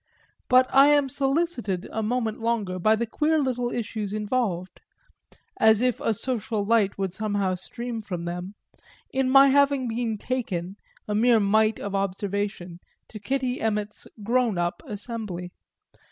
But 0.49 0.65
I 0.73 0.87
am 0.87 1.09
solicited 1.09 1.87
a 1.91 2.01
moment 2.01 2.39
longer 2.39 2.79
by 2.79 2.95
the 2.95 3.05
queer 3.05 3.37
little 3.39 3.69
issues 3.69 4.13
involved 4.13 4.81
as 5.59 5.79
if 5.79 5.99
a 5.99 6.15
social 6.15 6.65
light 6.65 6.97
would 6.97 7.13
somehow 7.13 7.53
stream 7.53 8.01
from 8.01 8.25
them 8.25 8.55
in 9.11 9.29
my 9.29 9.49
having 9.49 9.87
been 9.87 10.17
taken, 10.17 10.77
a 11.07 11.13
mere 11.13 11.39
mite 11.39 11.79
of 11.79 11.93
observation, 11.93 12.79
to 13.09 13.19
Kitty 13.19 13.61
Emmet's 13.61 14.07
"grown 14.23 14.57
up" 14.57 14.81
assembly. 14.87 15.51